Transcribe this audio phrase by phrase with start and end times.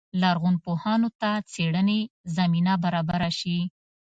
[0.21, 1.99] لرغونپوهانو ته څېړنې
[2.35, 3.57] زمینه برابره شي.